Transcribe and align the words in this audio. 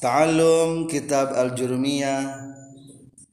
Ta'allum 0.00 0.88
Kitab 0.88 1.36
Al-Jurmiyah 1.36 2.24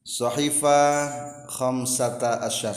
Sahifah 0.04 1.47
Khamsata 1.47 2.43
Asyar 2.43 2.75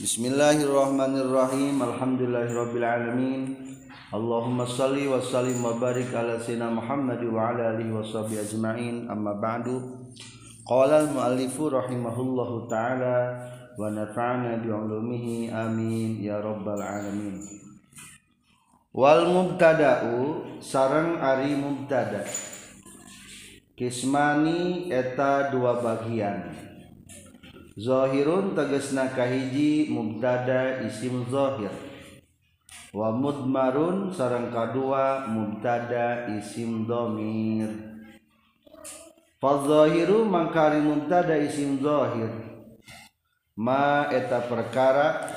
Bismillahirrahmanirrahim 0.00 1.76
Alhamdulillahirrabbilalamin 1.84 3.76
Allahumma 4.08 4.64
salli 4.64 5.04
wa 5.04 5.20
sallim 5.20 5.60
wa 5.60 5.76
barik 5.76 6.08
ala 6.16 6.40
sayyidina 6.40 6.72
Muhammad 6.72 7.20
wa 7.28 7.52
ala 7.52 7.76
alihi 7.76 7.92
wa 7.92 8.00
sahbihi 8.00 8.40
ajma'in 8.40 9.04
amma 9.12 9.36
ba'du 9.36 10.08
Qala 10.64 11.04
al-muallifu 11.04 11.68
rahimahullahu 11.68 12.72
ta'ala 12.72 13.36
wa 13.76 13.92
nafa'ana 13.92 14.64
bi'ulumihi 14.64 15.52
amin 15.52 16.24
ya 16.24 16.40
rabbal 16.40 16.80
alamin 16.80 17.65
wal 18.96 19.28
mubtada'u 19.28 20.56
sarang 20.64 21.20
ari 21.20 21.52
mubtada. 21.52 22.24
Kismani 23.76 24.88
eta 24.88 25.52
dua 25.52 25.84
bagian. 25.84 26.56
Zohirun 27.76 28.56
tegesna 28.56 29.12
kahiji 29.12 29.92
mubtada 29.92 30.80
isim 30.80 31.28
zohir. 31.28 31.68
Wa 32.96 33.12
mudmarun 33.12 34.08
sarang 34.08 34.48
kadua 34.48 35.28
mubtada 35.28 36.32
isim 36.40 36.88
domir. 36.88 37.68
Fadzahiru 39.36 40.24
mangkari 40.24 40.80
mubtada 40.80 41.36
isim 41.36 41.76
zohir. 41.84 42.32
Ma 43.60 44.08
eta 44.08 44.40
perkara 44.48 45.35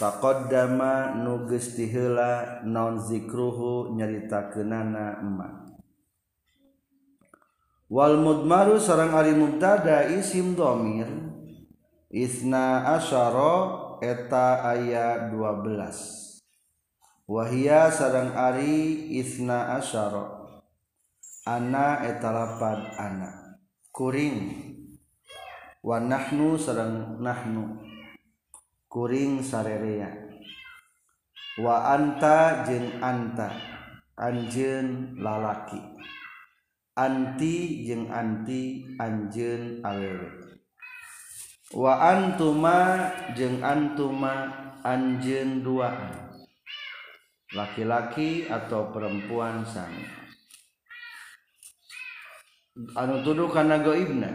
taqaddama 0.00 1.20
nu 1.20 1.44
geus 1.44 1.76
tiheula 1.76 2.64
non 2.64 2.96
zikruhu 2.96 3.92
nyaritakeunana 3.92 5.20
emma 5.20 5.48
wal 7.92 8.16
mudmaru 8.16 8.80
sareng 8.80 9.12
ari 9.12 9.36
mubtada 9.36 10.08
isim 10.08 10.56
dhamir 10.56 11.06
isna 12.08 12.96
asyara 12.96 13.52
eta 14.00 14.64
aya 14.72 15.28
12 15.28 16.40
wahia 17.28 17.92
sareng 17.92 18.32
ari 18.32 19.12
isna 19.20 19.76
asyara 19.76 20.40
ana 21.50 22.04
eta 22.04 22.28
lapad 22.30 22.94
ana. 23.00 23.58
Kuring. 23.90 24.70
Wa 25.80 25.96
nahnu 25.96 26.60
sareng 26.60 27.18
nahnu 27.18 27.89
kuring 28.90 29.38
sarerea. 29.38 30.10
Wa 31.62 31.94
anta 31.94 32.66
jeung 32.66 32.98
anta. 32.98 33.54
Anjeun 34.18 35.16
lalaki. 35.22 35.78
Anti 36.98 37.86
jeung 37.86 38.12
anti 38.12 38.84
anjeun 39.00 39.80
awewe 39.80 40.28
wa 41.70 42.02
antuma 42.02 43.08
jeung 43.38 43.62
antuma 43.62 44.50
anjeun 44.82 45.62
duaan. 45.62 46.34
Laki-laki 47.54 48.50
atau 48.50 48.90
perempuan 48.90 49.62
sami. 49.64 50.06
Anu 52.94 53.22
tuduh 53.26 53.50
kana 53.50 53.80
gaibna 53.80 54.30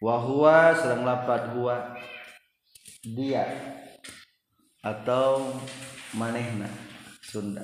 wa 0.00 0.16
huwa 0.22 0.74
lapad 1.02 1.54
huwa 1.54 1.92
dia 3.14 3.46
atau 4.82 5.54
manehna 6.14 6.66
Sunda. 7.22 7.62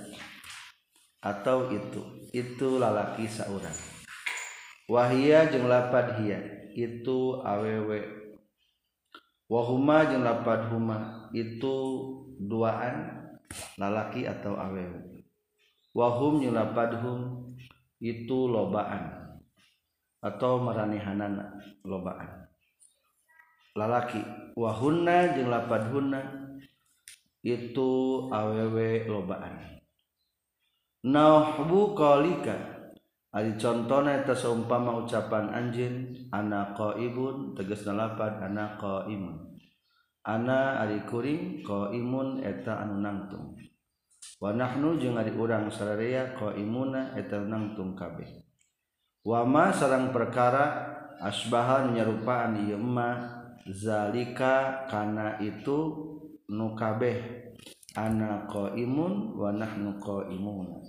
Atau 1.23 1.71
itu. 1.71 2.03
Itu 2.35 2.79
lalaki 2.83 3.29
saurang 3.29 3.77
wahia 4.91 5.49
jeung 5.49 5.71
lapad 5.71 6.21
hia 6.21 6.41
itu 6.77 7.41
awewe. 7.45 8.01
Wahuma 9.49 10.09
jeung 10.09 10.25
lapad 10.25 10.73
huma 10.73 11.29
itu 11.37 11.77
duaan 12.41 13.29
lalaki 13.77 14.25
atau 14.25 14.57
awewe. 14.57 15.25
Wahum 15.93 16.41
jeung 16.41 16.57
lapad 16.57 16.97
hum 17.01 17.53
itu 18.01 18.49
lobaan. 18.49 19.21
Atau 20.23 20.63
maranehanana 20.63 21.59
lobaan 21.83 22.42
lalaki 23.73 24.21
wahuna 24.53 25.33
jeung 25.33 25.49
lapad 25.49 25.89
huna 25.89 26.21
itu 27.43 27.91
awewe 28.31 29.09
lobaan. 29.09 29.81
Nahbu 31.03 31.99
qalika 31.99 32.55
ari 33.35 33.59
contona 33.59 34.23
eta 34.23 34.37
saumpama 34.37 35.03
ucapan 35.03 35.51
anjing 35.51 36.15
ana 36.31 36.71
qaibun 36.77 37.59
tegasna 37.59 38.07
lapad 38.07 38.39
ana 38.39 38.79
qaimun. 38.79 39.59
Ana 40.23 40.79
ari 40.79 41.03
kuring 41.03 41.67
qaimun 41.67 42.47
eta 42.47 42.87
anu 42.87 43.03
nangtung. 43.03 43.59
Wa 44.39 44.55
nahnu 44.55 45.03
jeung 45.03 45.19
ari 45.19 45.35
urang 45.35 45.67
sararea 45.67 46.39
qaimuna 46.39 47.19
eta 47.19 47.43
nangtung 47.43 47.99
kabeh. 47.99 48.31
Wa 49.27 49.43
ma 49.43 49.75
sarang 49.75 50.15
perkara 50.15 50.95
asbahan 51.19 51.99
nyarupaan 51.99 52.63
ieu 52.63 52.79
mah 52.79 53.42
zalika 53.71 54.87
karena 54.91 55.39
itu 55.39 55.79
nukabeh. 56.51 57.51
Anak 57.93 58.49
qaimun 58.49 59.37
wa 59.37 59.53
nahnu 59.53 60.01
qaimun. 60.01 60.81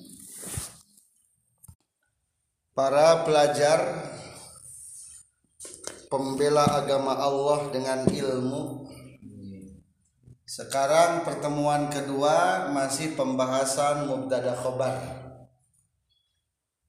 Para 2.72 3.28
pelajar 3.28 4.08
pembela 6.08 6.64
agama 6.64 7.20
Allah 7.20 7.70
dengan 7.76 8.08
ilmu. 8.08 8.88
Sekarang 10.48 11.26
pertemuan 11.28 11.90
kedua 11.92 12.70
masih 12.72 13.18
pembahasan 13.20 14.08
mubtada 14.08 14.56
khobar. 14.56 15.02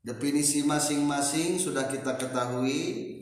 Definisi 0.05 0.61
masing-masing 0.62 1.56
sudah 1.56 1.89
kita 1.89 2.21
ketahui 2.21 3.13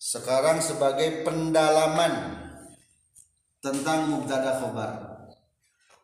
sekarang 0.00 0.64
sebagai 0.64 1.28
pendalaman 1.28 2.40
tentang 3.60 4.08
mubtada 4.08 4.56
khobar. 4.56 4.92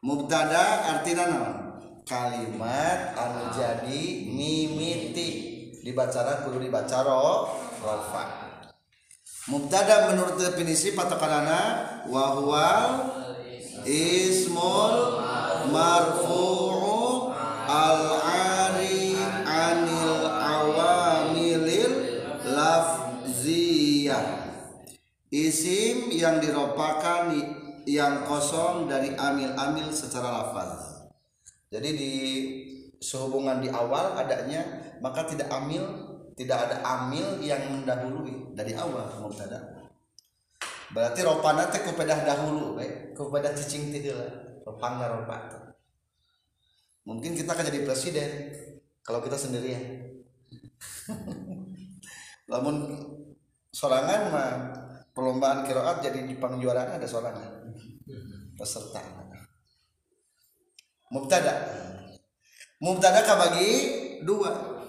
Mubtada 0.04 0.92
artinya 0.92 1.24
kalimat 2.04 3.16
anu 3.16 3.56
jadi 3.56 4.28
mimiti. 4.28 5.56
Dibaca 5.80 6.44
kudu 6.44 6.60
dibaca 6.60 6.98
ro 7.08 7.48
rofa. 7.80 8.24
Mubtada 9.48 10.12
menurut 10.12 10.36
definisi 10.36 10.92
patokanana 10.92 12.04
wa 12.04 12.36
huwa 12.36 12.68
ismul 13.88 15.24
marfu'u 15.72 17.32
al 17.64 18.02
ari 18.28 19.16
anil 19.46 20.20
awamilil 20.26 22.06
lafziyah 24.06 24.54
isim 25.34 26.14
yang 26.14 26.38
diropakan 26.38 27.34
yang 27.86 28.26
kosong 28.26 28.90
dari 28.90 29.14
amil-amil 29.14 29.90
secara 29.94 30.30
lafaz. 30.42 31.06
Jadi 31.70 31.88
di 31.94 32.12
sehubungan 33.02 33.58
di 33.62 33.70
awal 33.70 34.14
adanya 34.18 34.62
maka 35.02 35.26
tidak 35.26 35.50
amil 35.50 35.82
tidak 36.38 36.70
ada 36.70 36.76
amil 36.82 37.42
yang 37.42 37.62
mendahului 37.70 38.54
dari 38.54 38.74
awal 38.74 39.06
mubtada. 39.22 39.90
Berarti 40.94 41.26
ropana 41.26 41.66
teh 41.66 41.82
kupedah 41.82 42.22
dahulu 42.22 42.78
baik? 42.78 43.18
Kupedah 43.18 43.50
cicing 43.54 43.90
teh 43.90 44.06
ropangna 44.62 45.10
ropa 45.10 45.66
mungkin 47.06 47.38
kita 47.38 47.54
akan 47.54 47.70
jadi 47.70 47.86
presiden 47.86 48.30
kalau 49.06 49.22
kita 49.22 49.38
sendirian. 49.38 50.10
Namun 52.50 52.74
sorangan 53.76 54.22
mah 54.32 54.52
perlombaan 55.12 55.68
kiroat 55.68 56.00
jadi 56.00 56.24
di 56.24 56.40
pangjuaraan 56.40 56.96
ada 56.96 57.04
sorangan. 57.04 57.76
Peserta. 58.56 59.04
Mubtada. 61.12 61.54
Mubtada 62.80 63.20
kabagi 63.20 63.72
dua. 64.24 64.80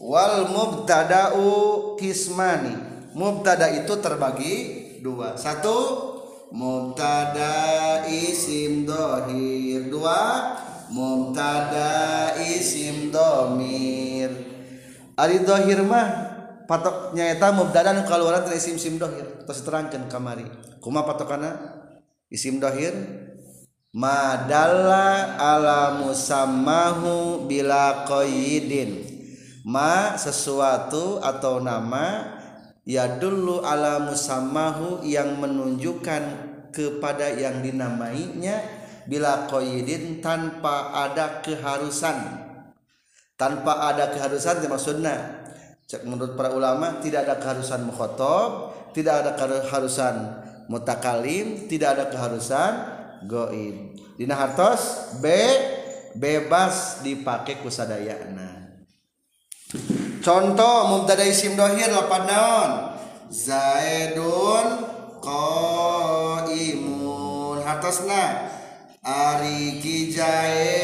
Wal 0.00 0.48
mubtada'u 0.48 1.48
kismani. 2.00 2.72
Mubtada 3.12 3.68
itu 3.68 3.92
terbagi 4.00 4.54
dua. 5.04 5.36
Satu 5.36 5.76
mubtada 6.56 8.08
isim 8.08 8.88
dohir. 8.88 9.92
Dua 9.92 10.20
mubtada 10.88 12.32
isim 12.40 13.12
domir. 13.12 14.32
Ari 15.20 15.44
dohir 15.44 15.84
mah 15.84 16.37
patok 16.68 17.16
nyaeta 17.16 17.48
mubtada 17.56 17.96
nu 17.96 18.04
kaluaran 18.04 18.44
tina 18.44 18.60
isim 18.60 18.76
sim 18.76 19.00
dohir 19.00 19.24
tos 19.48 19.64
terangkeun 19.64 20.04
kamari 20.12 20.44
kumaha 20.84 21.16
patokana? 21.16 21.50
Isim 22.28 22.60
dohir 22.60 22.92
madalla 23.96 25.36
ala 25.40 25.96
musammahu 26.04 27.48
bila 27.48 28.04
qaidin. 28.04 29.16
Ma 29.68 30.16
sesuatu 30.16 31.20
atau 31.20 31.60
nama 31.60 32.36
ya 32.88 33.20
dulu 33.20 33.64
ala 33.64 34.00
musammahu 34.00 35.04
yang 35.04 35.40
menunjukkan 35.40 36.22
kepada 36.72 37.32
yang 37.32 37.64
dinamainya 37.64 38.60
bila 39.08 39.48
qaidin 39.48 40.20
tanpa 40.20 40.92
ada 40.92 41.40
keharusan. 41.40 42.44
Tanpa 43.40 43.92
ada 43.92 44.12
keharusan 44.12 44.68
maksudnya 44.68 45.47
cek 45.88 46.04
menurut 46.04 46.36
para 46.36 46.52
ulama 46.52 47.00
tidak 47.00 47.24
ada 47.24 47.40
keharusan 47.40 47.88
mukhotob 47.88 48.76
tidak 48.92 49.24
ada 49.24 49.32
keharusan 49.40 50.16
mutakalim 50.68 51.64
tidak 51.64 51.96
ada 51.96 52.04
keharusan 52.12 52.98
goib. 53.26 53.96
Dina 54.18 54.34
hartos 54.38 55.16
B 55.18 55.26
bebas 56.14 57.02
dipakai 57.02 57.58
kusadayana. 57.62 58.78
Contoh 60.22 60.90
mubtada 60.92 61.24
isim 61.24 61.56
dohir 61.56 61.90
lapan 61.90 62.22
naon? 62.26 62.70
Zaidun 63.30 64.66
qaimun. 65.22 66.76
Hartosna 67.62 68.50
ari 69.02 69.78
kijaid 69.78 70.77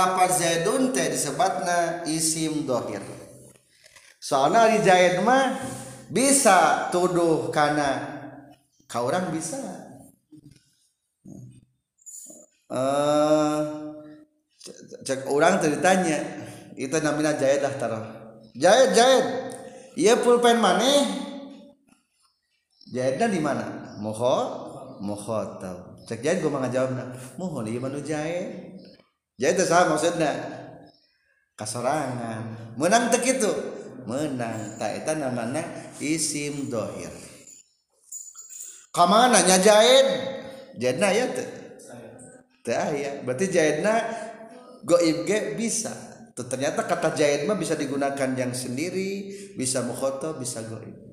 talapan 0.00 0.30
zaidun 0.32 0.82
teh 0.96 1.12
disebutna 1.12 2.08
isim 2.08 2.64
dohir. 2.64 3.04
Soalnya 4.16 4.68
ari 4.68 4.80
jaid 4.80 5.20
mah 5.20 5.60
bisa 6.08 6.88
tuduh 6.88 7.52
karena 7.52 8.00
kau 8.88 9.12
orang 9.12 9.28
bisa. 9.28 9.60
Uh, 12.70 13.90
cek 15.02 15.26
orang 15.26 15.58
ceritanya 15.58 16.22
itu 16.78 16.96
namanya 17.02 17.36
jahit 17.36 17.60
dah 17.60 17.74
taruh? 17.76 18.04
Jahit 18.56 18.96
jahit. 18.96 19.26
Iya 19.98 20.16
pulpen 20.22 20.62
mana 20.62 21.04
jahitnya 22.88 23.26
di 23.28 23.40
mana? 23.42 23.98
Moho 24.00 24.36
moho 25.00 25.38
tahu 25.60 26.04
cek 26.08 26.20
jahit 26.20 26.38
gue 26.44 26.52
mau 26.52 26.60
ngajawab 26.60 26.90
nah 26.92 27.08
moho 27.40 27.64
iya 27.64 27.80
mana 27.80 27.98
jahit 28.04 28.80
jadi 29.40 29.56
itu 29.56 29.64
sama 29.64 29.96
maksudnya. 29.96 30.36
Kasorangan. 31.56 32.76
Menang 32.76 33.08
tak 33.08 33.24
itu? 33.24 33.48
Menang 34.04 34.76
tak. 34.76 35.00
Itu 35.00 35.16
namanya 35.16 35.64
isim 35.96 36.68
dohir. 36.68 37.08
Kamana 38.92 39.40
nya 39.40 39.56
jahit? 39.56 40.08
Jahidna 40.76 41.08
ya 41.16 41.24
teh 41.32 41.48
teh 42.60 42.76
ya. 43.00 43.24
Berarti 43.24 43.48
jahidna 43.48 43.94
goib 44.84 45.24
ge 45.24 45.56
bisa. 45.56 45.92
Tuh 46.36 46.44
ternyata 46.44 46.84
kata 46.84 47.16
jahit 47.16 47.48
mah 47.48 47.56
bisa 47.56 47.72
digunakan 47.80 48.28
yang 48.36 48.52
sendiri 48.52 49.32
bisa 49.56 49.80
mukhoto 49.80 50.36
bisa 50.36 50.60
goib. 50.68 51.09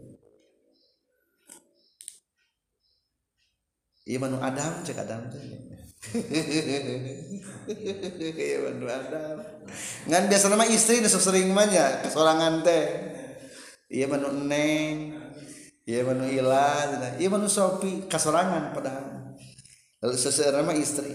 Iya 4.07 4.24
manu 4.24 4.39
Adam 4.39 4.88
cek 4.88 5.04
Adam 5.04 5.27
teh. 5.27 5.44
Iya 8.39 8.57
manu 8.63 8.88
Adam. 8.88 9.36
Ngan 10.07 10.24
biasa 10.31 10.48
nama 10.48 10.63
istri 10.63 11.04
nu 11.04 11.12
sering 11.12 11.51
mah 11.51 11.68
nya 11.68 12.07
kesorangan 12.07 12.63
teh. 12.63 12.88
Iya 13.92 14.07
manu 14.07 14.31
Neng. 14.48 15.12
Iya 15.83 16.07
manu 16.07 16.24
Ila, 16.24 16.88
iya 17.19 17.27
manu 17.27 17.51
Sopi 17.51 18.07
kasorangan 18.07 18.71
padahal. 18.71 19.36
Lalu 20.00 20.15
seseorang 20.15 20.63
mah 20.63 20.75
istri. 20.80 21.12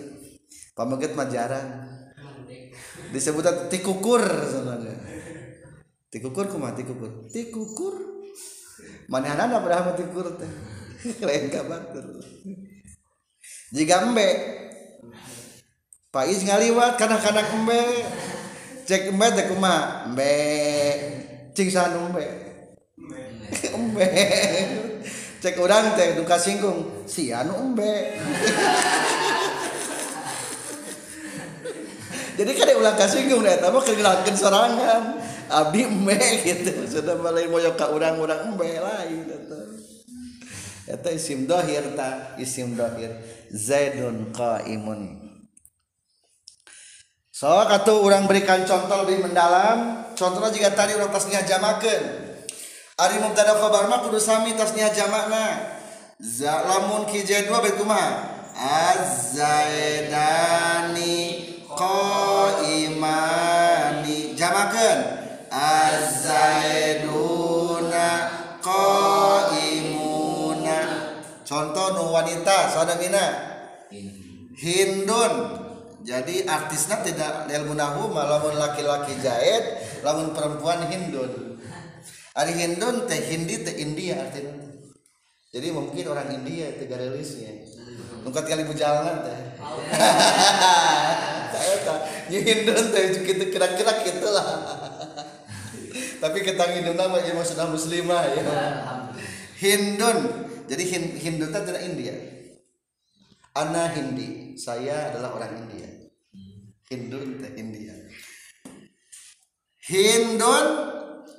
Pameget 0.76 1.16
mah 1.16 1.32
jarang. 1.32 1.68
Disebut 3.12 3.72
tikukur 3.72 4.20
sebenarnya. 4.20 4.96
Tikukur 6.12 6.44
kumah 6.52 6.76
tikukur. 6.76 7.24
Tikukur. 7.32 7.94
Mana 9.08 9.32
ada 9.32 9.48
padahal 9.48 9.96
tikukur 9.96 10.36
teh. 10.36 10.52
Lain 11.26 11.48
kabar 11.48 11.88
terus. 11.88 12.28
Jika 13.72 14.04
embe 14.04 14.28
Pak 16.12 16.28
Is 16.28 16.44
ngaliwat 16.44 17.00
kanak-kanak 17.00 17.48
embe. 17.56 17.80
Cek 18.84 19.16
embe 19.16 19.26
teh 19.32 19.48
kumaha 19.48 20.04
embe. 20.04 20.32
Cing 21.56 21.72
sanu 21.72 22.12
embe. 22.12 22.24
Embe. 23.72 24.08
Cek 25.40 25.56
orang 25.56 25.96
teh 25.96 26.12
duka 26.14 26.36
singgung 26.36 27.08
si 27.08 27.32
anu 27.32 27.72
embe. 27.72 28.20
Jadi 32.32 32.52
kan 32.56 32.76
ulang 32.76 32.96
kasinggung 32.96 33.44
deh 33.44 33.56
tapi 33.56 33.76
kehilangan 33.80 34.36
sorangan. 34.36 35.02
Abdi 35.52 35.84
embe 35.84 36.16
gitu 36.44 36.72
sudah 36.88 37.16
mulai 37.20 37.48
moyok 37.48 37.76
ke 37.76 37.84
orang-orang 37.88 38.52
embe 38.52 38.68
lain 38.68 39.20
gitu 39.28 39.71
itu 40.88 41.08
isim 41.14 41.46
dohir 41.46 41.94
ta 41.94 42.34
isim 42.38 42.75
dohir 42.75 43.14
zaidun 43.55 44.34
qaimun 44.34 45.19
so 47.31 47.46
kata 47.46 47.93
orang 47.94 48.26
berikan 48.26 48.67
contoh 48.67 49.06
lebih 49.06 49.26
mendalam 49.26 50.08
contohnya 50.19 50.50
jika 50.50 50.70
tadi 50.75 50.99
orang 50.99 51.11
tasnya 51.14 51.43
jamakan 51.46 52.32
Ari 53.02 53.25
mubtada 53.25 53.56
khabar 53.56 53.88
mah 53.88 54.05
kudu 54.05 54.20
sami 54.20 54.52
tasniah 54.52 54.93
jamakna. 54.94 55.75
Za 56.23 56.69
lamun 56.69 57.08
kijai 57.08 57.49
dua 57.49 57.64
baik 57.64 57.81
kumaha? 57.81 58.31
Az-zaidani 58.52 60.05
qaimani. 61.73 63.17
Az-zaiduna 65.52 67.31
Contoh 71.62 71.94
nu 71.94 72.05
wanita 72.11 72.75
sadamina. 72.75 73.26
Hindun. 74.59 75.32
Jadi 76.03 76.43
artisnya 76.43 77.06
tidak 77.06 77.47
ilmu 77.47 77.79
nahu 77.79 78.11
lamun 78.11 78.59
laki-laki 78.59 79.14
jahit, 79.23 79.79
lamun 80.03 80.35
perempuan 80.35 80.82
hindun. 80.91 81.62
Ari 82.35 82.59
Hindun 82.59 83.06
teh 83.06 83.23
Hindi 83.31 83.62
teh 83.62 83.79
India 83.79 84.19
artinya. 84.19 84.59
Jadi 85.55 85.69
mungkin 85.70 86.03
orang 86.11 86.35
India 86.35 86.75
teh 86.75 86.91
garelisnya. 86.91 87.70
Nungkat 88.26 88.43
kali 88.50 88.67
bujalan 88.67 89.23
teh. 89.23 89.41
Saya 91.55 91.76
tak 91.87 91.99
Hindun 92.26 92.85
teh 92.91 93.23
gitu 93.23 93.44
kira-kira 93.54 94.02
gitulah. 94.02 94.47
Tapi 96.26 96.38
kita 96.42 96.66
Hindun 96.75 96.99
nama 96.99 97.23
ya 97.23 97.38
sudah 97.47 97.71
muslimah 97.71 98.26
ya. 98.26 98.42
Hindun. 99.62 100.50
Jadi 100.73 100.88
Hindun 101.21 101.52
teh 101.52 101.61
tidak 101.69 101.85
India. 101.85 102.17
Ana 103.52 103.93
Hindi, 103.93 104.57
saya 104.57 105.12
adalah 105.12 105.37
orang 105.37 105.69
India. 105.69 105.85
Hindun 106.88 107.45
teh 107.45 107.52
India. 107.61 107.93
Hindun 109.85 110.64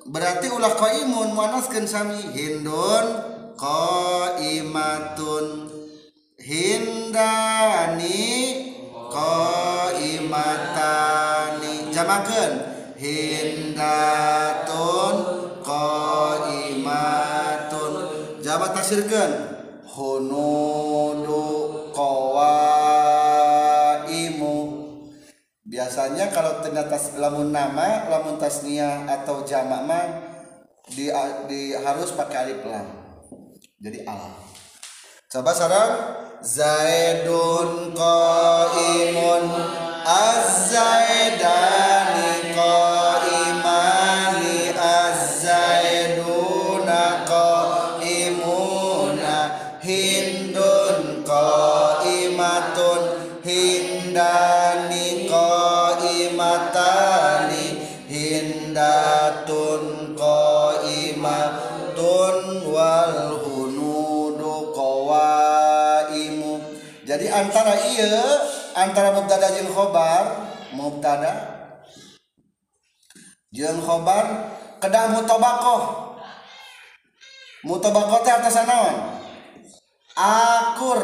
berarti 0.06 0.54
ulah 0.54 0.78
qaimun 0.78 1.34
manaskeun 1.34 1.90
sami 1.90 2.22
hindun 2.36 3.06
qaimatun 3.56 5.46
hindani 6.36 8.20
qaimatani 9.10 10.54
jamakeun 11.96 12.54
hindatun 13.00 13.96
qaimatun 15.63 16.62
tasirkeun 18.93 19.33
hunudu 19.89 21.41
biasanya 25.63 26.29
kalau 26.29 26.62
ternyata 26.62 27.01
lamun 27.17 27.50
nama 27.50 28.05
lamun 28.05 28.38
tasnia 28.38 29.09
atau 29.09 29.41
jamak 29.41 29.81
mah 29.89 30.05
di, 30.93 31.09
di 31.50 31.73
harus 31.73 32.13
pakai 32.13 32.38
alif 32.45 32.62
lam. 32.62 32.85
Jadi 33.81 34.05
al. 34.05 34.38
Coba 35.33 35.50
sarang 35.57 35.93
zaidun 36.45 37.97
qaimun 37.97 39.50
az-zaidani 40.05 41.83
antara 68.74 69.13
mubtada 69.15 69.53
jeung 69.53 69.72
khobar? 69.72 70.51
Mubtada. 70.74 71.33
Jeung 73.53 73.79
khobar 73.79 74.50
kedah 74.81 75.13
mutabakoh 75.13 76.13
mutabakoh 77.63 78.19
teh 78.22 78.33
atas 78.36 78.60
naon? 78.67 78.95
Akur. 80.19 81.01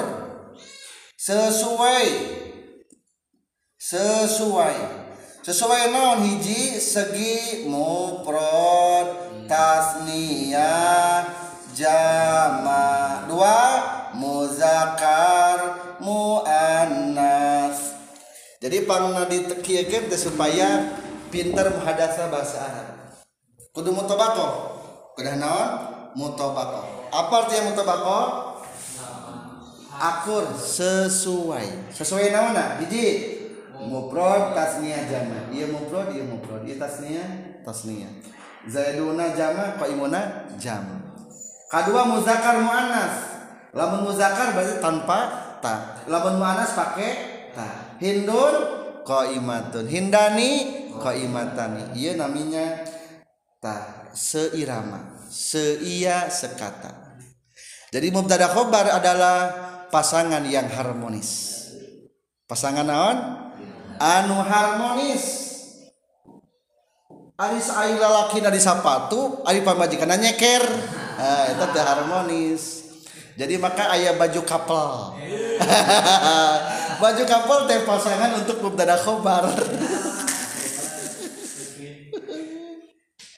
Sesuai. 1.16 2.08
Sesuai. 3.80 4.78
Sesuai 5.44 5.90
naon 5.90 6.28
hiji? 6.28 6.78
Segi 6.78 7.66
mufrad 7.66 9.48
tasniyah 9.50 11.26
jama 11.74 13.26
dua 13.26 13.60
muzakar 14.14 15.89
jadi 18.70 18.86
pangna 18.86 19.26
ditekiekeun 19.26 20.14
teh 20.14 20.22
supaya 20.22 20.94
pinter 21.34 21.74
muhadasa 21.74 22.30
bahasa 22.30 22.62
Arab. 22.62 22.88
Kudu 23.74 23.98
mutabaqah 23.98 24.78
kudu 25.18 25.42
naon? 25.42 25.70
Mutabaqah 26.14 27.10
apa 27.10 27.34
artinya 27.34 27.74
mutabaqah 27.74 28.26
akur 29.98 30.54
sesuai. 30.54 31.90
Sesuai 31.90 32.30
naon 32.30 32.54
hiji 32.86 33.06
mufrad 33.90 34.54
tasniyah 34.54 35.02
jama. 35.10 35.50
Ieu 35.50 35.74
mufrad 35.74 36.14
ieu 36.14 36.30
mufrad 36.30 36.62
ieu 36.70 36.78
tasniyah 36.78 37.66
tasniyah 37.66 38.22
zaiduna 38.70 39.34
jama 39.34 39.82
qaimuna 39.82 40.46
jam 40.62 41.10
kedua 41.74 42.06
muzakkar 42.06 42.62
muannas. 42.62 43.42
Lamun 43.74 44.14
muzakkar 44.14 44.54
berarti 44.54 44.78
tanpa 44.78 45.20
ta. 45.58 46.06
Lamun 46.06 46.38
muannas 46.38 46.78
pakai 46.78 47.10
ta 47.58 47.89
Hindun 48.00 48.56
qaimatun. 49.04 49.86
Hindani 49.86 50.52
qaimatani. 51.00 51.96
Ieu 52.00 52.16
namanya 52.16 52.84
ta 53.60 54.10
seirama, 54.16 55.28
seia 55.28 56.32
sekata. 56.32 57.20
Jadi 57.90 58.08
mubtada 58.14 58.48
khobar 58.48 58.88
adalah 58.88 59.38
pasangan 59.90 60.46
yang 60.48 60.70
harmonis. 60.70 61.60
Pasangan 62.48 62.86
naon? 62.86 63.18
Anu 64.00 64.38
harmonis. 64.40 65.50
Aris 67.40 67.72
ari 67.72 67.96
lalaki 67.96 68.44
dari 68.44 68.60
sapatu, 68.60 69.44
ari 69.48 69.64
pamajikan 69.64 70.12
nyeker. 70.12 70.64
Nah, 71.20 71.46
itu 71.56 71.66
harmonis. 71.80 72.64
Jadi 73.40 73.56
maka 73.56 73.96
ayah 73.96 74.20
baju 74.20 74.42
kapal. 74.44 75.16
baju 77.00 77.24
kapal 77.24 77.60
teh 77.66 77.82
pasangan 77.88 78.44
untuk 78.44 78.60
mubtada 78.60 79.00
khobar. 79.00 79.48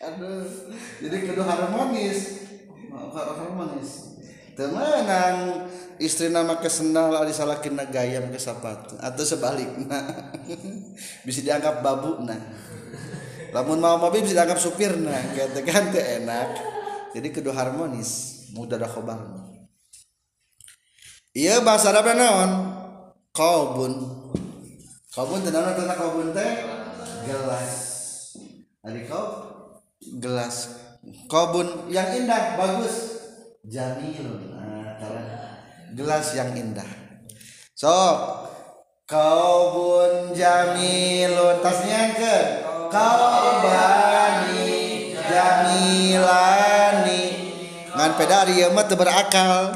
Aduh, 0.01 0.49
jadi 0.97 1.15
kudu 1.29 1.41
harmonis. 1.45 2.49
Harmonis. 2.89 3.89
Temenang 4.57 5.69
istri 6.01 6.27
nama 6.33 6.57
ke 6.57 6.67
sendal 6.67 7.13
ari 7.15 7.31
salakin 7.31 7.77
gaya 7.87 8.19
ke 8.25 8.41
sepatu 8.41 8.97
atau 8.99 9.23
sebaliknya 9.23 10.01
bisa 11.25 11.39
dianggap 11.45 11.79
babu 11.79 12.19
nah 12.25 12.35
lamun 13.55 13.79
mau 13.79 13.95
mobil 13.95 14.25
bisa 14.25 14.43
dianggap 14.43 14.59
supir 14.59 14.91
nah 14.97 15.21
gitu 15.37 15.61
kan 15.63 15.93
enak. 15.93 16.49
Jadi 17.11 17.27
kedua 17.31 17.55
harmonis 17.55 18.43
mudah 18.51 18.75
dah 18.81 18.89
khobar. 18.89 19.19
Iya 21.31 21.63
bahasa 21.63 21.95
Arab 21.95 22.11
naon 22.11 22.80
kaubun 23.31 23.95
kaubun 25.15 25.39
teh 25.39 25.55
naon 25.55 25.71
teh 25.71 25.87
kaubun 25.95 26.35
teh? 26.35 26.51
Gelas. 27.23 27.75
Ari 28.83 29.07
kau 29.07 29.25
gelas. 30.19 30.75
Kaubun 31.31 31.87
yang 31.87 32.11
indah 32.11 32.59
bagus. 32.59 33.23
Jamil. 33.63 34.51
Nah 34.51 34.99
gelas 35.95 36.35
yang 36.35 36.51
indah. 36.51 36.91
So 37.71 37.95
kaubun 39.07 40.35
jamilun 40.35 41.63
tasnya 41.63 42.03
ke? 42.19 42.37
Kaubani 42.91 44.75
jamilani. 45.15 47.23
Ngan 47.95 48.11
peda 48.19 48.43
ari 48.43 48.67
mah 48.67 48.85
berakal. 48.91 49.71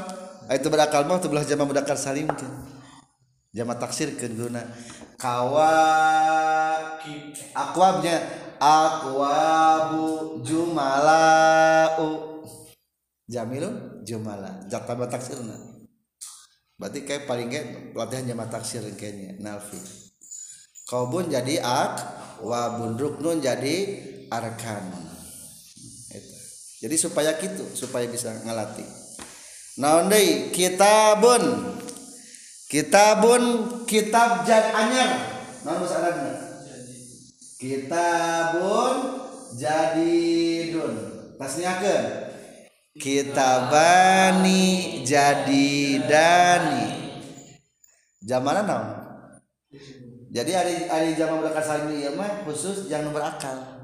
Itu 0.52 0.68
berakal 0.68 1.08
mah 1.08 1.24
teu 1.24 1.32
belah 1.32 1.48
jama 1.48 1.64
mudakar 1.64 1.96
salim 1.96 2.28
teh 2.36 2.75
jama 3.56 3.80
taksirkeun 3.80 4.36
guna. 4.36 4.60
Kawa 5.16 5.72
akwabnya. 7.56 8.44
Akwabu 8.56 10.40
jumalau. 10.44 12.04
Jamilun 13.32 14.04
jumala. 14.04 14.64
Jatah 14.68 14.96
taksirna 15.08 15.76
berarti 16.76 17.08
kayak 17.08 17.24
paling 17.24 17.48
kayak 17.48 17.96
latihan 17.96 18.36
jama 18.36 18.46
taksir 18.52 18.84
kayaknya 19.00 19.40
nalfi. 19.40 19.80
Kaubun 20.86 21.32
jadi 21.32 21.64
ak 21.64 21.94
wabun 22.44 23.00
ruknun 23.00 23.40
jadi 23.40 23.76
arkan. 24.30 24.92
Jadi 26.84 26.96
supaya 27.00 27.34
gitu 27.40 27.66
supaya 27.74 28.06
bisa 28.06 28.30
ngelatih. 28.46 28.86
Naon 29.82 30.12
deui 30.12 30.54
kitabun 30.54 31.74
kitabun 32.72 33.44
kitab 33.90 34.46
jad 34.48 34.74
anyar. 34.74 35.12
Naon 35.66 35.82
bahasa 35.82 35.98
Arabna 36.02 36.34
kitabun 37.62 38.96
jadidun. 39.58 40.94
Tasniakeun 41.36 42.06
kitabani 42.96 44.62
jadidani. 45.04 46.86
Zamana 48.26 48.62
naon? 48.66 48.88
Jadi 50.36 50.52
hari 50.52 50.76
hari 50.92 51.16
zaman 51.16 51.40
berangkat 51.40 51.64
saling 51.64 51.96
ieu 51.96 52.12
mah 52.20 52.44
khusus 52.44 52.92
jangan 52.92 53.16
berakal 53.16 53.76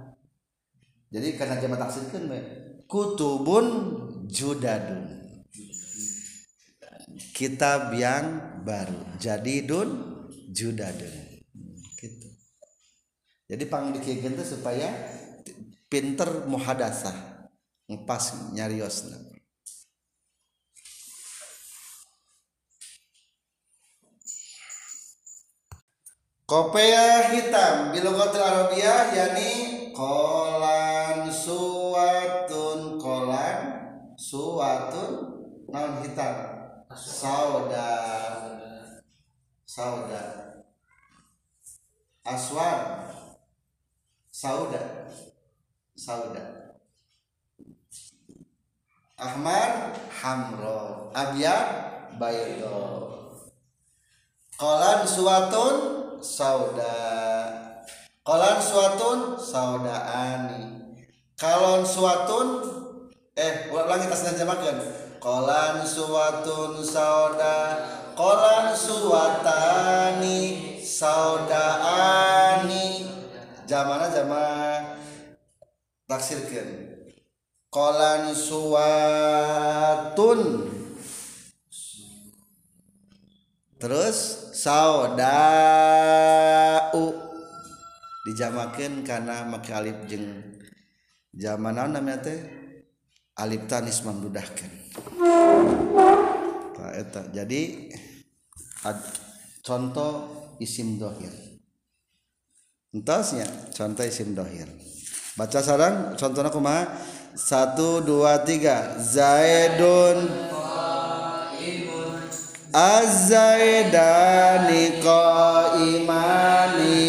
jadi 1.11 1.35
karena 1.35 1.59
jama 1.59 1.75
taksirkeun 1.75 2.31
we 2.31 2.39
kutubun 2.87 3.65
judadun 4.31 5.20
kitab 7.33 7.95
yang 7.95 8.59
baru 8.61 9.17
jadidun 9.17 9.89
judadun. 10.51 11.15
Gitu. 11.97 12.27
Jadi 13.51 13.63
pang 13.67 13.91
dikiekeun 13.91 14.35
teh 14.35 14.47
supaya 14.47 14.87
pinter 15.91 16.47
muhadasah 16.47 17.43
ngepas 17.91 18.55
nyariosna 18.55 19.31
Kopea 26.47 27.31
hitam 27.31 27.95
bilogotil 27.95 28.43
Arabiyah 28.43 29.15
yakni 29.15 29.51
kolan 29.95 31.31
suwatun 31.31 32.99
kolan 32.99 33.59
suwatun 34.19 35.11
non 35.71 36.03
hitam 36.03 36.60
sauda 36.95 37.87
sauda. 39.71 40.23
Aswad 42.27 42.81
sauda. 44.27 44.81
Sauda. 45.95 46.43
Ahmar 49.15 49.95
hamro. 50.11 51.11
Abyad 51.15 51.67
baydo 52.19 52.79
kolan 54.59 55.07
suwatun 55.07 55.75
sauda. 56.19 56.95
Kolan 58.21 58.59
suatun 58.61 59.39
saudaani. 59.39 60.63
Kalon 61.39 61.81
suatun 61.81 62.47
eh 63.33 63.71
ulang 63.73 63.89
lagi 63.89 64.05
tas 64.05 64.29
jamakan 64.37 64.77
kolan 65.21 65.85
suatun 65.85 66.81
sauda 66.81 67.85
kolan 68.17 68.73
suatani 68.73 70.71
saudaani. 70.81 73.05
Zamana 73.69 74.09
jama 74.11 74.43
taksirkan. 76.09 76.97
Kolan 77.71 78.35
suatun 78.35 80.39
terus 83.79 84.51
saudau. 84.51 85.31
Dijamakan 88.27 89.07
karena 89.07 89.47
make 89.47 89.71
alif 89.71 90.03
jeng. 90.11 90.59
Zaman 91.31 91.79
naon 91.79 91.95
namanya 91.95 92.27
teh 92.27 92.60
alif 93.39 93.63
tanis 93.69 94.03
memudahkan 94.03 94.71
nah, 96.75 96.91
eta 96.97 97.29
jadi 97.31 97.93
ad, 98.85 98.97
contoh 99.61 100.41
isim 100.61 101.01
dohir. 101.01 101.33
Entasnya 102.91 103.47
contoh 103.71 104.03
isim 104.05 104.35
dohir. 104.35 104.67
Baca 105.37 105.61
sarang 105.63 106.15
contohnya 106.19 106.51
kumaha? 106.51 106.87
Satu 107.33 108.01
dua 108.03 108.43
tiga. 108.43 108.99
Zaidun. 108.99 110.27
Az-Zaidani 112.71 114.99
qaimani. 114.99 116.99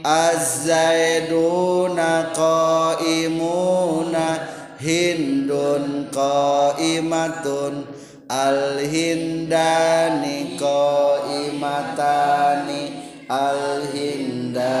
Az-Zaiduna 0.00 2.32
qaimatun 7.26 7.86
Al-Hindani 8.26 9.38
qaimatani 10.58 12.02
Al-Hindatun 13.26 14.74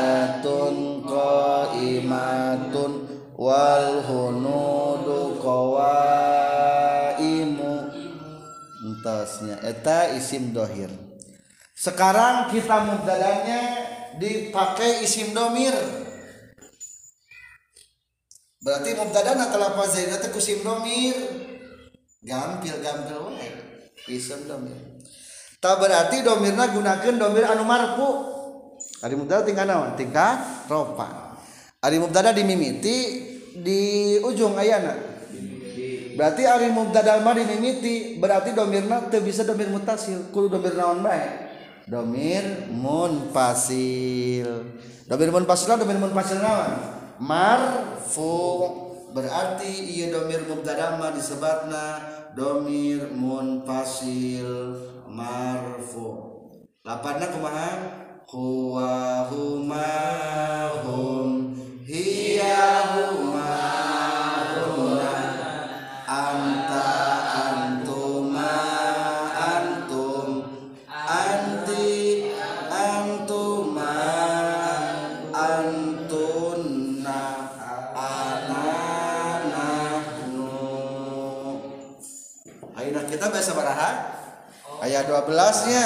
qaimatun 1.06 2.92
Wal 3.36 4.00
hunudu 4.00 5.36
qawaimu. 5.44 6.72
Entasnya. 8.80 9.60
Eta 9.60 10.16
isim 10.16 10.56
dohir. 10.56 10.88
Sekarang 11.76 12.48
kita 12.48 12.80
mubtadanya 12.88 13.76
dipakai 14.16 15.04
isim 15.04 15.36
domir. 15.36 15.76
Berarti 18.64 18.96
mubtadana 18.96 19.52
kelapa 19.52 19.84
zaidah 19.84 20.16
teh 20.16 20.32
isim 20.32 20.64
domir 20.64 21.12
gampil-gampil 22.26 23.16
wae. 23.30 23.48
Isim 24.10 24.50
domir. 24.50 24.74
Tak 25.62 25.80
berarti 25.80 26.20
domirna 26.20 26.68
gunakan 26.68 27.14
domir 27.16 27.46
anu 27.46 27.64
marfu 27.64 28.08
ari 29.00 29.14
mubtada 29.14 29.46
tingkat 29.46 29.64
naon? 29.64 29.94
Tingkat 29.94 30.68
rofa 30.68 31.38
ari 31.80 31.96
mubtada 32.02 32.34
dimimiti 32.34 33.24
di 33.56 33.80
ujung 34.20 34.58
ayana. 34.58 35.14
Berarti 36.16 36.48
ari 36.48 36.72
mubtada 36.72 37.20
mah 37.22 37.36
dimimiti 37.36 38.20
berarti 38.20 38.52
domirna 38.52 39.08
teu 39.08 39.22
bisa 39.22 39.46
domir 39.46 39.70
mutasil. 39.70 40.28
Kudu 40.34 40.58
domir 40.58 40.74
naon 40.74 41.00
bae? 41.00 41.46
Domir 41.86 42.66
munfasil 42.74 44.74
domir 45.06 45.30
munfasil 45.30 45.78
domir 45.78 46.02
munfasil 46.02 46.42
naon? 46.42 46.72
Marfu. 47.22 48.85
Berarti 49.16 49.96
ieu 49.96 50.12
domir 50.12 50.44
mubtada 50.44 51.00
mah 51.00 51.16
disebutna 51.16 52.04
domir 52.36 53.08
munfasil 53.16 54.76
marfu. 55.08 56.36
Lapanna 56.84 57.32
kumaha? 57.32 57.70
Huwa 58.26 59.24
huma 59.32 59.88
hum 60.84 61.56
hiya 61.86 62.68
huma 62.92 63.56
ayat 84.96 85.12
12 85.28 85.68
nya 85.68 85.84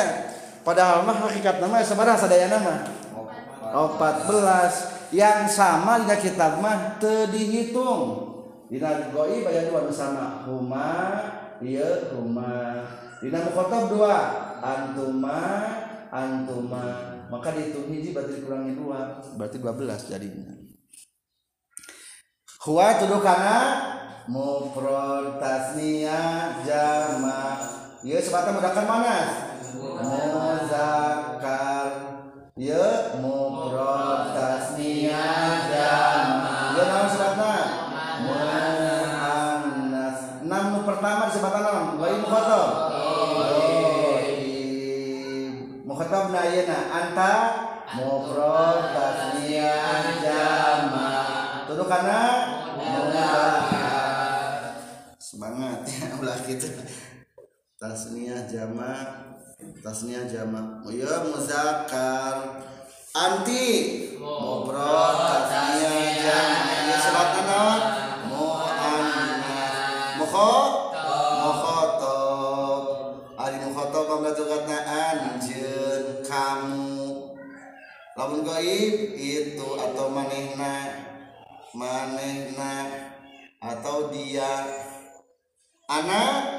padahal 0.63 1.03
mah 1.03 1.27
hakikat 1.27 1.59
nama 1.59 1.83
sabaraha 1.83 2.15
sadaya 2.15 2.47
nama. 2.47 2.87
14 3.75 5.11
yang 5.11 5.51
sama 5.51 6.07
dengan 6.07 6.19
kitab 6.23 6.63
mah 6.63 7.03
teu 7.03 7.27
dihitung. 7.27 8.31
Dina 8.71 9.11
goi 9.11 9.43
bayar 9.43 9.67
dua 9.67 9.83
nu 9.83 9.91
sama. 9.91 10.47
Huma 10.47 10.95
ieu 11.59 12.15
huma. 12.15 12.87
Dina 13.19 13.43
mukhatab 13.43 13.91
dua 13.91 14.19
antuma 14.63 15.43
antuma. 16.15 17.19
Maka 17.31 17.55
dihitung 17.55 17.91
hiji 17.91 18.15
berarti 18.15 18.43
dikurangi 18.43 18.79
dua. 18.79 19.23
Berarti 19.35 19.59
12 19.59 20.11
jadinya. 20.11 20.55
Huwa 22.67 22.87
tuduh 22.99 23.23
kana 23.23 23.59
mufrad 24.29 25.41
tasniyah 25.41 26.63
jama 26.63 27.59
ieu 28.01 28.17
sebatan 28.17 28.57
mudzakkar 28.57 28.89
manas 28.89 29.51
muzakkar. 30.01 31.93
Ieu 32.61 33.17
mufrad 33.21 34.37
tasniyah 34.37 35.69
jama 35.69 36.77
ieu 36.77 36.85
naon 36.85 37.09
sebatna 37.09 37.53
muannas. 38.25 40.19
Enam 40.45 40.65
nu 40.73 40.79
pertama 40.85 41.29
disebatan 41.29 41.63
naon 41.65 41.85
bayi 42.01 42.17
mukhatab. 42.21 42.69
Mukhatab 45.89 46.25
na 46.33 46.39
ayeuna 46.45 46.79
anta. 46.89 47.33
Mufrad 47.97 48.81
tasniyah 48.97 50.05
jama 50.21 51.09
tuduh 51.69 51.89
kana 51.89 52.21
semangat. 55.21 55.87
Ya 55.87 56.11
ulah 56.21 56.37
gitu 56.45 56.69
tasniyah 57.81 58.45
jamak 58.45 59.09
tasniyah 59.81 60.29
jamak. 60.29 60.85
Ya 60.93 61.25
muzakkar. 61.25 62.61
Anti 63.17 63.69
mufrad 64.21 65.17
tasniyah 65.49 66.13
jamak. 66.21 66.69
Ya 66.93 66.97
sebatna 67.01 67.43
naon 67.49 67.81
muannas 68.29 70.21
mukho 70.21 70.53
mukhatab 71.41 72.85
ari 73.41 73.57
mukhatab 73.65 74.05
mangga 74.13 74.31
tugatna 74.37 74.79
anjeun 74.85 76.21
kamu. 76.21 77.01
Lamun 78.13 78.45
gaib 78.45 79.17
itu 79.17 79.69
atau 79.81 80.13
manehna 80.13 81.01
manehna 81.73 82.75
atau 83.57 84.13
dia. 84.13 84.69
Anak 85.91 86.50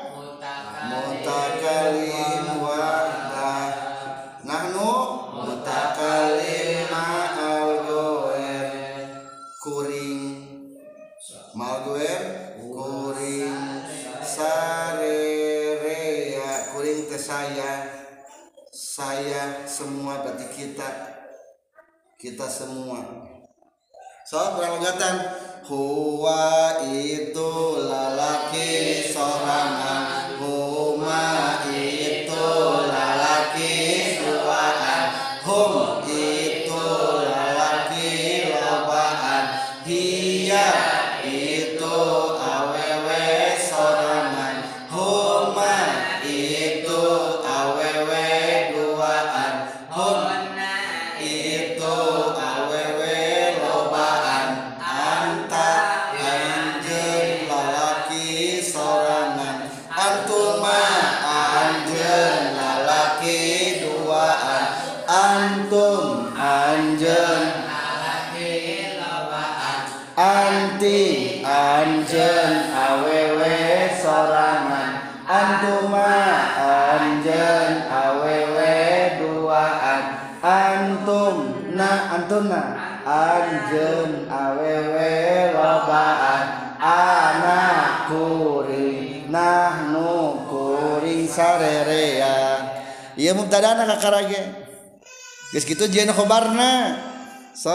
semua. 22.51 22.99
Soal 24.27 24.59
peralogatan 24.59 25.15
huwa 25.71 26.83
itu 26.91 27.51
lalaki 27.87 28.40
ieu 93.31 93.39
mubtadana 93.39 93.87
kakarage 93.87 94.43
geus 95.55 95.63
kitu 95.63 95.87
jieun 95.87 96.11
khobarna. 96.11 96.99
So 97.55 97.71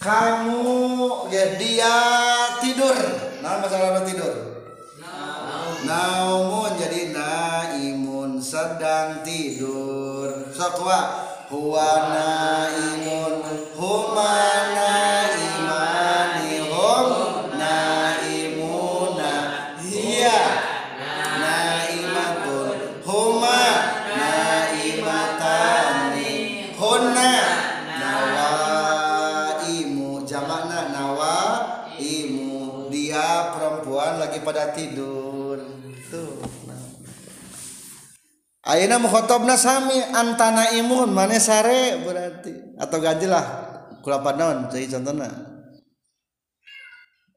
kamu 0.00 1.28
ya 1.28 1.60
dia 1.60 1.96
tidur. 2.64 2.96
Nah 3.44 3.60
masalah 3.60 4.00
tidur? 4.08 4.56
Naumun 5.84 6.80
jadi 6.80 7.12
naimun 7.12 8.40
sedang 8.40 9.20
tidur. 9.20 10.48
Sok 10.48 10.80
wa? 10.80 11.00
Huwa 11.52 12.10
naimun 12.10 13.44
huma 13.76 14.32
Ayeuna 38.66 38.98
mukhotobna 38.98 39.54
sami 39.54 39.94
antana 40.10 40.74
imun 40.74 41.14
mane 41.14 41.38
sare 41.38 42.02
berarti. 42.02 42.74
Atau 42.82 42.98
gajilah 42.98 43.46
kula 44.02 44.18
naon 44.34 44.66
jadi 44.74 44.98
contohna. 44.98 45.30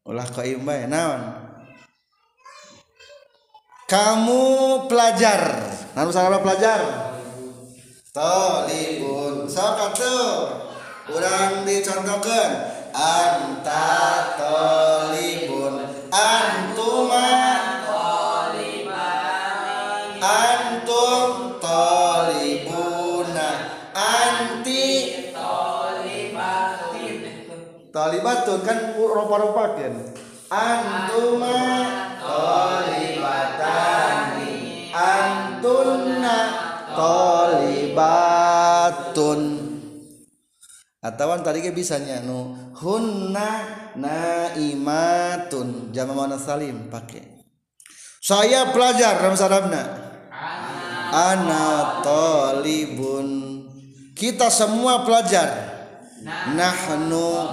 Ulah 0.09 0.25
qaim 0.33 0.65
bae 0.65 0.89
naon? 0.89 1.21
Kamu 3.85 4.41
pelajar. 4.89 5.69
Nanu 5.93 6.09
saraba 6.09 6.41
pelajar? 6.41 6.81
Talibun 8.09 9.45
sok 9.45 9.77
atuh. 9.93 10.33
Urang 11.13 11.61
dicontohkeun. 11.65 12.51
Anta 12.89 14.33
talibun 14.33 15.77
antuma 16.09 17.48
talibatun 28.49 28.65
kan 28.65 28.97
rupa-rupa 28.97 29.77
kan 29.77 29.93
antuma 30.49 31.61
talibatani 32.17 34.57
antunna 34.89 36.49
talibatun 36.97 38.09
atau 40.99 41.31
tadi 41.39 41.63
ke 41.63 41.71
bisanya 41.71 42.19
nu 42.25 42.73
hunna 42.75 43.63
naimatun. 43.95 45.95
Jama 45.95 46.11
mana 46.11 46.35
salim 46.35 46.91
pakai 46.91 47.23
saya 48.19 48.67
pelajar 48.75 49.15
dalam 49.21 49.37
sarabna 49.37 49.79
ana 51.13 52.01
talibun 52.01 53.29
kita 54.17 54.49
semua 54.51 55.07
pelajar. 55.07 55.71
Nahnu 56.51 57.47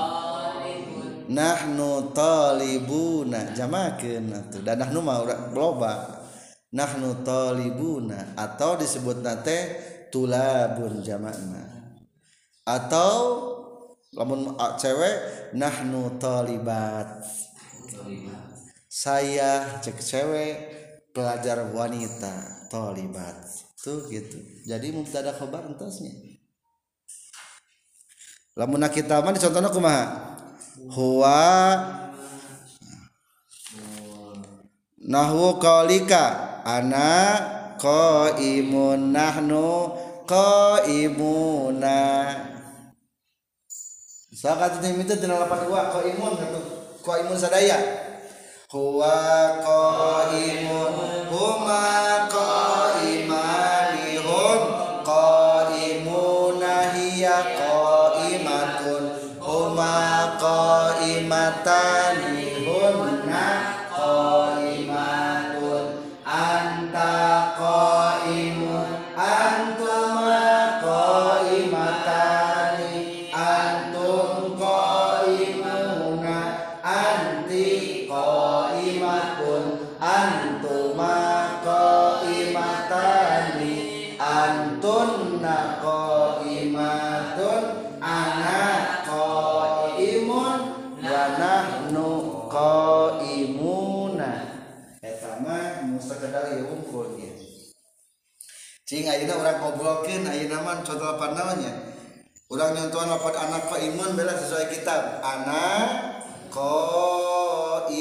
nahnu 1.29 2.11
talibuna. 2.17 3.53
Jamakeun 3.55 4.33
atuh. 4.33 4.63
Dan 4.63 4.83
nahnu 4.83 4.99
mah 5.03 5.23
loba. 5.55 6.25
Nahnu 6.73 7.27
talibuna. 7.27 8.35
Atau 8.39 8.79
disebut 8.79 9.23
nate 9.23 9.59
tulabun 10.11 11.03
jamakna 11.03 11.77
atau 12.67 13.15
lamun 14.11 14.59
cewek 14.75 15.17
nahnu 15.55 16.19
talibat. 16.19 17.23
Saya 18.91 19.79
cek 19.79 20.03
cewek 20.03 20.55
pelajar 21.15 21.63
wanita 21.71 22.67
talibat. 22.67 23.39
Tuh 23.79 24.11
gitu. 24.11 24.43
Jadi 24.67 24.91
mubtada 24.91 25.31
khabar 25.31 25.63
entasnya 25.71 26.11
lamun 28.57 28.81
kita 28.89 29.21
mah 29.21 29.37
contohna 29.37 29.69
kumaha 29.69 30.05
huwa 30.91 31.43
nahwu 34.99 35.59
qaulika 35.63 36.23
ana 36.65 37.11
qaimun 37.79 39.13
nahnu 39.15 39.93
qaimuna 40.27 41.99
sakat 44.37 44.85
ini 44.85 45.03
itu 45.03 45.15
dina 45.17 45.41
lapan 45.41 45.65
dua 45.65 45.89
qaimun 45.91 46.37
katu 46.37 46.61
qaimun 47.07 47.39
sadaya. 47.39 47.79
Huwa 48.67 49.63
qaimun 49.63 50.93
huma 51.31 51.85
qaimani 52.29 52.76
huma 60.41 61.45
nyontohan 103.07 103.23
lapan 103.23 103.39
anak 103.47 103.71
qaimun 103.71 104.19
bela 104.19 104.35
sesuai 104.35 104.67
kitab. 104.67 105.23
Anak 105.23 106.19
qaimun. 106.51 107.95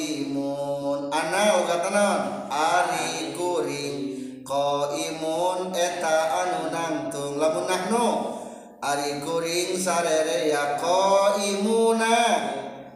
Anak 1.14 1.62
ogat 1.62 1.94
naon 1.94 2.50
ari 2.50 3.38
kuring. 3.38 4.18
Qaimun 4.42 5.74
eta 5.74 6.18
anu 6.42 6.74
nangtung. 6.74 7.38
Lamun 7.38 7.70
nahnu 7.70 8.34
ari 8.82 9.22
kuring 9.22 9.78
sarere 9.78 10.50
ya 10.50 10.82
qaimuna 10.82 12.18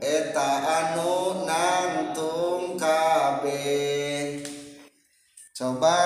eta 0.01 0.49
anu 0.65 1.45
nangtung 1.45 2.73
kabeh. 2.77 4.41
Coba 5.53 5.99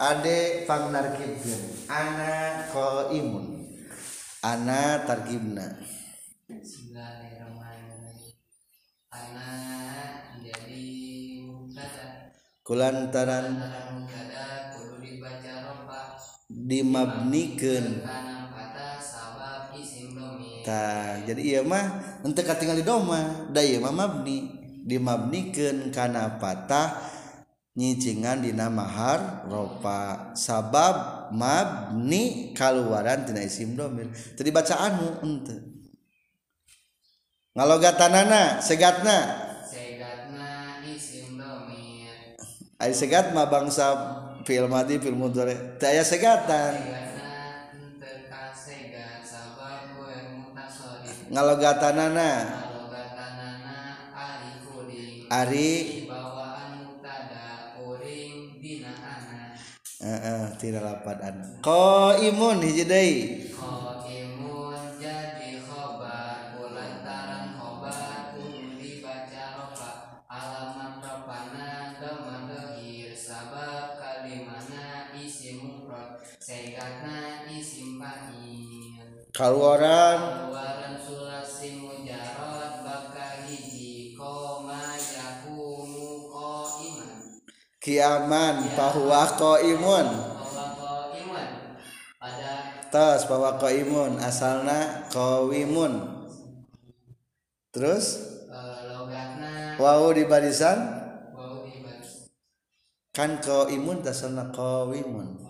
ade 0.00 0.64
pangnarkibkeun 0.64 1.86
ana 1.92 2.66
qaimun 2.72 3.53
ana 4.44 5.08
targibna. 5.08 5.72
Ana 9.08 9.48
jadi 10.44 10.84
kulantaran 12.60 13.56
kudu 14.76 15.00
dibaca 15.00 15.52
rompa 15.64 16.00
dimabnikeun 16.52 18.04
Ta, 20.64 21.20
jadi 21.28 21.40
iya 21.44 21.60
mah 21.60 22.16
ente 22.24 22.40
katingali 22.40 22.80
di 22.80 22.88
doma 22.88 23.52
da 23.52 23.60
ieu 23.60 23.84
mah 23.84 23.92
mabni. 23.92 24.48
Dimabnikeun 24.84 25.92
kana 25.92 26.40
patah 26.40 27.04
nyicingan 27.76 28.40
dina 28.40 28.72
mahar 28.72 29.44
ropa. 29.44 30.32
Sabab 30.32 31.13
mabni 31.32 32.52
kaluaran 32.52 33.24
tina 33.24 33.40
isim 33.40 33.78
domir. 33.78 34.10
Tadi 34.36 34.50
baca 34.52 34.74
anu 34.76 35.08
ente. 35.24 35.56
Ngalogatanana 37.54 38.58
segatna. 38.58 39.18
Segatna 39.64 40.82
isim 40.84 41.38
domir. 41.38 42.36
Ay 42.82 42.92
segat 42.92 43.30
mah 43.30 43.46
bangsa 43.46 43.86
film 44.44 44.68
madi 44.68 45.00
film 45.00 45.22
mudore 45.22 45.78
teu 45.80 45.88
aya 45.88 46.04
segatan. 46.04 46.74
Ngalogatanana. 51.30 52.30
Ngalogatanana 52.60 53.76
ari 54.12 54.50
kuring 54.66 55.26
ari 55.32 56.03
Uh, 60.04 60.52
tidak 60.60 60.84
lapatan 60.84 61.64
qaimun 61.64 62.60
hiji 62.60 62.84
deui. 62.84 63.48
Qaimun 63.56 65.00
jadi 65.00 65.64
khobar 65.64 66.60
ulantaran 66.60 67.56
khobar 67.56 68.36
kudu 68.36 68.76
dibaca 68.76 69.44
rofa 69.56 70.20
alamat 70.28 71.00
rofana 71.00 71.96
doma 71.96 72.52
sabab 73.16 73.96
kalimana 73.96 75.08
isi 75.16 75.56
mufrad 75.56 76.20
sayyidna 76.36 77.48
isim 77.48 77.96
fa'il 77.96 79.00
kaluaran. 79.32 80.43
Kiaman 87.84 88.72
bahwa 88.72 89.28
qaimun. 89.36 90.08
Tos 92.88 93.28
bahwa 93.28 93.60
qaimun. 93.60 94.16
Asalna 94.16 95.04
qawimun 95.12 96.24
terus? 97.68 98.32
Wau 99.76 100.08
di 100.16 100.24
barisan? 100.24 101.04
Kan 103.12 103.44
qaimun 103.44 104.00
asalna 104.00 104.48
qawimun 104.48 105.44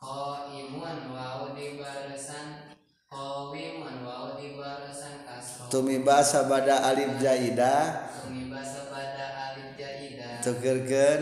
ko 0.00 0.48
imun 0.48 1.12
wau 1.12 1.52
dibarasan 1.52 2.72
ko 3.04 3.52
wimun 3.52 4.00
wau 4.00 4.32
dibarasan 4.40 5.28
kasro 5.28 5.68
tumiba 5.68 6.24
sabada 6.24 6.88
alif 6.88 7.20
jaidah 7.20 8.09
tukerken 10.42 11.20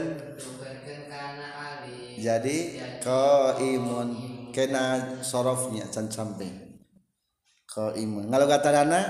jadi 2.19 2.57
qaimun 2.99 4.09
kena 4.51 5.23
sorofnya 5.23 5.87
can 5.87 6.11
samping. 6.11 6.83
Qaimun 7.69 8.27
kalau 8.27 8.47
kata 8.51 8.69
dana 8.75 9.01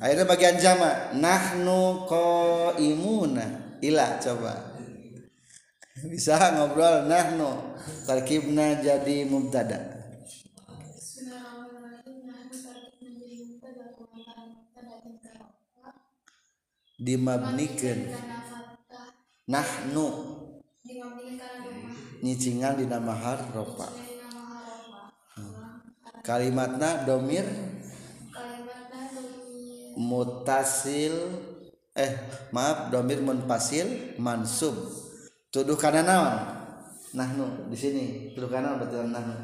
Akhirnya 0.00 0.24
bagian 0.24 0.56
jama 0.56 1.12
nahnu 1.12 2.08
qaimuna. 2.08 3.76
Ila 3.84 4.16
coba. 4.16 4.72
Bisa 6.08 6.40
ngobrol 6.56 7.04
nahnu 7.04 7.76
tarkibna 8.08 8.80
jadi 8.80 9.28
mubtada. 9.28 9.76
Bismillahirrahmanirrahim. 10.96 12.16
Nahnu. 12.24 12.80
Menjadi 12.96 13.44
mubtada 13.44 13.92
kulantaran 13.92 14.48
mubtada 14.72 15.04
dan 15.04 15.12
mutasil 30.00 31.12
eh 31.92 32.12
maaf 32.56 32.88
domir 32.88 33.20
munfasil 33.20 34.16
mansub. 34.16 34.72
Tuduh 35.52 35.76
kana 35.76 36.00
naon? 36.00 36.36
Nahnu 37.12 37.68
di 37.68 37.76
sini. 37.76 38.04
Tuduh 38.32 38.48
kana 38.48 38.80
betul 38.80 39.12
nahnu? 39.12 39.36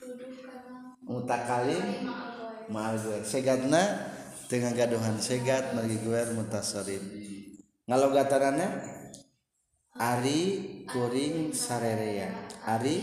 Karena 0.00 0.96
mutakalim 1.04 2.08
ma'al 2.72 2.96
guer 2.96 3.20
segatna 3.20 3.82
dengan 4.48 4.72
gaduhan 4.72 5.20
segat 5.20 5.76
margi 5.76 6.00
guer 6.00 6.32
mutasorif 6.32 7.02
ngalogatanana 7.84 8.80
ari 9.94 10.40
kuring 10.88 11.52
sarerea. 11.52 12.32
Ari? 12.64 12.96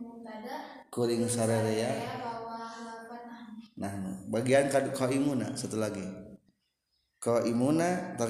Mubtada. 0.00 0.88
kuring 0.88 1.28
sarerea. 1.28 1.92
Nahnu. 3.76 4.11
Bagian 4.32 4.72
kad 4.72 4.88
qaimuna 4.96 5.52
satu 5.52 5.76
lagi. 5.76 6.00
Khobar 7.20 7.44
kulantaran 7.44 8.24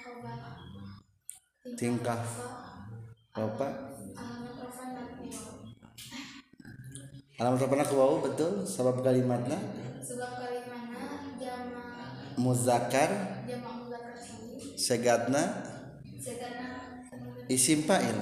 khobar. 0.00 0.40
tingkah. 1.76 2.24
Ropa 3.36 3.68
Alamat 7.36 7.68
ropa 7.68 7.84
ku 7.84 8.00
wau 8.00 8.24
betul. 8.24 8.64
Sabab 8.64 9.04
kalimatna 9.04 9.60
Sebab 10.00 10.40
kalimatnya 10.40 11.36
jama 11.36 12.16
muzakkar. 12.40 13.44
jama 13.44 13.84
muzakkar 13.84 14.16
salim. 14.16 14.72
segatna. 14.72 15.44
Sekarang 16.16 17.04
isim 17.52 17.84
fa'il. 17.84 18.16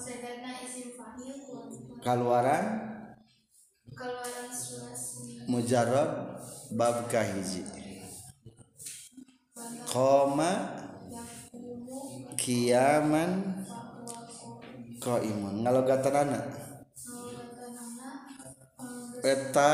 Sekarang 0.00 0.56
isim 0.64 0.96
fahil 0.96 1.36
kaluaran 2.00 2.89
mujarab 5.50 6.38
bab 6.78 7.10
kahiji. 7.10 7.66
Koma 9.90 10.78
kiaman 12.38 13.66
koimun 15.02 15.66
ngalogatanana? 15.66 16.38
Eta 19.20 19.72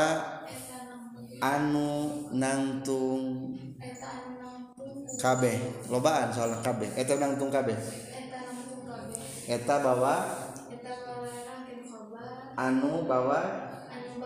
anu 1.37 1.89
nangtung 2.33 3.53
kabeh. 5.21 5.85
Lobaan 5.93 6.33
soalnya 6.33 6.65
kabeh. 6.65 6.89
Eta 6.97 7.21
nangtung 7.21 7.53
kabeh. 7.53 7.77
Eta 9.47 9.79
bawa 9.79 10.25
anu 12.57 13.05
bawa 13.05 13.66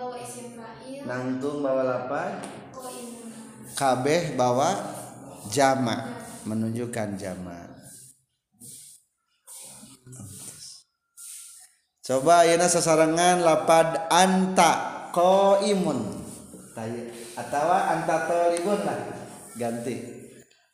bawa 0.02 0.18
isim 0.18 0.58
fa'il 0.58 1.06
nangtung 1.06 1.62
bawa 1.62 2.10
ko 2.74 2.90
imuna 2.90 3.38
kabeh 3.78 4.34
bawa 4.34 4.74
jama 5.54 6.26
menunjukkan 6.50 7.22
jama. 7.22 7.70
Coba 12.02 12.44
ayeuna 12.44 12.66
sasarangan 12.66 13.46
lapad 13.46 14.10
anta 14.10 15.06
qaimun. 15.14 16.18
Taya. 16.74 17.14
atau 17.38 17.70
anta 17.70 18.26
talibun 18.26 18.82
lah. 18.82 19.00
Ganti. 19.54 20.02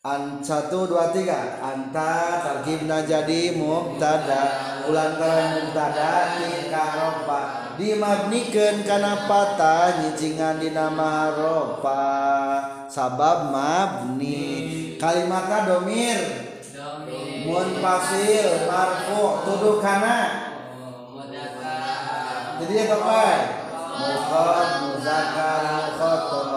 An 0.08 0.40
satu 0.40 0.88
dua 0.88 1.12
tiga. 1.12 1.60
Anta 1.60 2.40
tarkibna 2.40 3.04
jadi 3.04 3.52
mubtada 3.52 4.56
ulantaran 4.88 5.68
mubtada 5.68 6.40
tingkah 6.40 6.90
ropa 6.96 7.67
dimabniken 7.78 8.82
karena 8.82 9.30
patah 9.30 10.02
nyincingan 10.02 10.58
dinama 10.58 11.30
haropa 11.30 12.04
sabab 12.90 13.54
mabni 13.54 14.98
kalimata 14.98 15.70
domir. 15.70 16.50
Mun 17.48 17.80
pasil 17.80 18.68
marfu 18.68 19.40
tuduh 19.46 19.80
kana 19.80 20.48
jadi 22.58 22.74
ya 22.74 22.84
kapan 22.90 23.40
mukhot 23.94 24.68
muzakar 24.82 25.64
mukhotob 25.94 26.50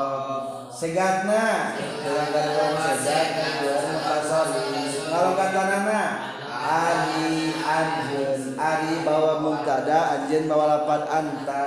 segatna. 0.74 1.78
Dengan 2.02 2.28
dalam 2.34 2.98
segat 2.98 3.62
dan 3.62 3.98
kasori 4.02 4.66
kalau 5.06 5.38
kata 5.38 5.62
nana? 5.70 6.31
Ari 6.72 7.52
anjeun 7.52 8.56
ari 8.56 9.04
bawa 9.04 9.44
mubtada 9.44 10.16
anjeun 10.16 10.48
bawa 10.48 10.80
lapan 10.80 11.02
anta. 11.12 11.66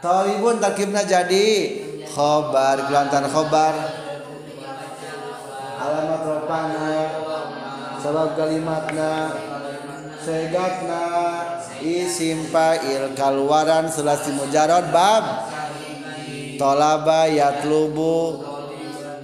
Talibun 0.00 0.56
tarkibna 0.56 1.04
jadi. 1.04 1.48
Khobar 2.08 2.88
gelantan 2.88 3.28
khobar. 3.28 3.76
Alamat 5.76 6.22
ropana 6.24 6.88
sabab 8.00 8.32
kalimatna. 8.34 9.12
Segatna. 10.24 11.04
Isim 11.80 12.48
fa'il 12.48 13.12
kaluaran 13.12 13.92
selasi 13.92 14.32
mujarad 14.36 14.88
bab. 14.88 15.52
Tolaba 16.56 17.28
yatlubu. 17.28 18.48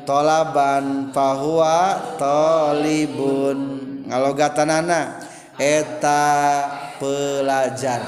Tolaban 0.06 1.10
fahuwa 1.10 1.98
tolibun 2.14 3.75
ngalogatanana 4.06 5.20
eta 5.58 6.22
pelajar. 6.96 8.02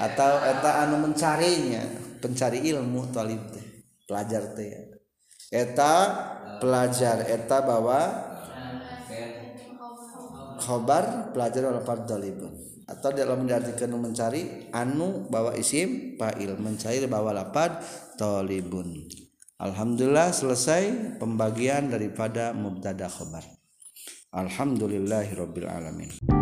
Atau 0.00 0.32
eta 0.40 0.88
anu 0.88 0.96
mencarinya 1.04 1.84
pencari 2.24 2.64
ilmu 2.72 3.12
tolib 3.12 3.52
teh 3.52 3.84
pelajar 4.08 4.56
teh. 4.56 4.96
Eta 5.52 5.92
pelajar 6.56 7.28
eta 7.28 7.60
bawa 7.60 8.00
khobar 10.60 11.34
pelajar 11.36 11.68
oleh 11.68 11.84
talibun 11.84 12.52
atau 12.88 13.10
dalam 13.12 13.44
diartikan 13.44 13.92
mencari 13.92 14.72
anu 14.72 15.28
bawa 15.28 15.52
isim 15.60 16.16
fa'il. 16.16 16.56
Mencari 16.56 17.04
bawa 17.04 17.36
lapad 17.36 17.84
talibun. 18.16 19.04
Alhamdulillah 19.60 20.32
selesai 20.32 21.16
pembagian 21.20 21.92
daripada 21.92 22.56
mubtada 22.56 23.04
khobar 23.12 23.59
Alhamdulillahirabbil 24.32 25.66
alamin 25.66 26.39